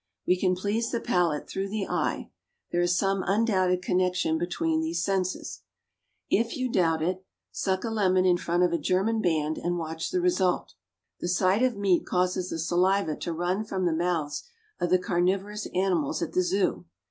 We 0.25 0.35
can 0.35 0.55
please 0.55 0.89
the 0.89 0.99
palate 0.99 1.47
through 1.47 1.69
the 1.69 1.87
eye. 1.87 2.31
There 2.71 2.81
is 2.81 2.97
some 2.97 3.21
undoubted 3.23 3.83
connection 3.83 4.39
between 4.39 4.81
these 4.81 5.03
senses. 5.03 5.61
If 6.27 6.57
you 6.57 6.71
doubt 6.71 7.03
it, 7.03 7.23
suck 7.51 7.83
a 7.83 7.91
lemon 7.91 8.25
in 8.25 8.37
front 8.37 8.63
of 8.63 8.73
a 8.73 8.79
German 8.79 9.21
band 9.21 9.59
and 9.59 9.77
watch 9.77 10.09
the 10.09 10.19
result. 10.19 10.73
The 11.19 11.27
sight 11.29 11.61
of 11.61 11.77
meat 11.77 12.07
causes 12.07 12.49
the 12.49 12.57
saliva 12.57 13.15
to 13.17 13.31
run 13.31 13.63
from 13.63 13.85
the 13.85 13.93
mouths 13.93 14.41
of 14.79 14.89
the 14.89 14.97
carnivorous 14.97 15.67
animals 15.67 16.23
at 16.23 16.33
the 16.33 16.41
Zoo. 16.41 16.85